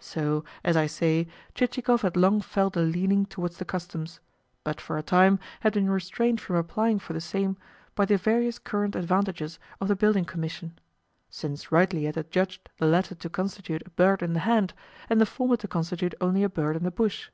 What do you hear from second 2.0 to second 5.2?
had long felt a leaning towards the Customs, but for a